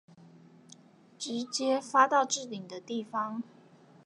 [1.19, 3.43] 直接發到置頂的地方